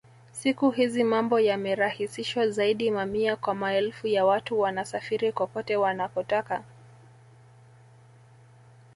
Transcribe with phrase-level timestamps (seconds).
[0.31, 6.63] Siku hizi mambo yamerahisishwa zaidi mamia kwa maelfu ya watu wanasafiri kokote wanakotaka